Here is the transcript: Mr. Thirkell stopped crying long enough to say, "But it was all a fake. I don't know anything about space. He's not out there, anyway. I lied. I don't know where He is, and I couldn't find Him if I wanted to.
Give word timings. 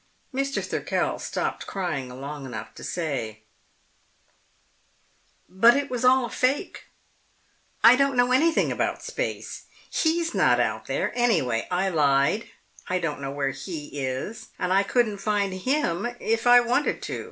Mr. 0.33 0.65
Thirkell 0.65 1.19
stopped 1.19 1.67
crying 1.67 2.09
long 2.09 2.47
enough 2.47 2.73
to 2.73 2.83
say, 2.83 3.43
"But 5.47 5.77
it 5.77 5.91
was 5.91 6.03
all 6.03 6.25
a 6.25 6.29
fake. 6.31 6.85
I 7.83 7.95
don't 7.95 8.17
know 8.17 8.31
anything 8.31 8.71
about 8.71 9.03
space. 9.03 9.65
He's 9.91 10.33
not 10.33 10.59
out 10.59 10.87
there, 10.87 11.11
anyway. 11.13 11.67
I 11.69 11.89
lied. 11.89 12.49
I 12.87 12.97
don't 12.97 13.21
know 13.21 13.29
where 13.29 13.51
He 13.51 14.01
is, 14.03 14.47
and 14.57 14.73
I 14.73 14.81
couldn't 14.81 15.19
find 15.19 15.53
Him 15.53 16.07
if 16.19 16.47
I 16.47 16.61
wanted 16.61 17.03
to. 17.03 17.19